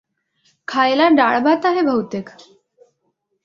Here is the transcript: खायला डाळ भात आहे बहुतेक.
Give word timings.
खायला 0.67 1.07
डाळ 1.09 1.39
भात 1.39 1.65
आहे 1.65 1.81
बहुतेक. 1.81 2.29